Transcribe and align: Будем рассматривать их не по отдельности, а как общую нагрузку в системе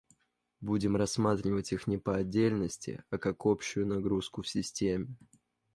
Будем 0.61 0.95
рассматривать 0.95 1.71
их 1.73 1.85
не 1.85 1.99
по 1.99 2.15
отдельности, 2.15 3.03
а 3.11 3.19
как 3.19 3.45
общую 3.45 3.85
нагрузку 3.85 4.41
в 4.41 4.47
системе 4.49 5.15